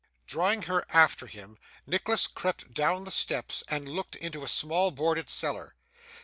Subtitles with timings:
[0.25, 5.29] Drawing her after him, Nicholas crept down the steps and looked into a small boarded
[5.29, 5.75] cellar.